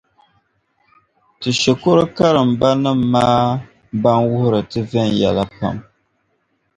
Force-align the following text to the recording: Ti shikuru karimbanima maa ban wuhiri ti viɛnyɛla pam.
Ti 1.39 1.49
shikuru 1.61 2.03
karimbanima 2.17 2.91
maa 3.13 3.47
ban 4.01 4.19
wuhiri 4.29 4.61
ti 4.71 4.79
viɛnyɛla 4.89 5.43
pam. 5.57 5.77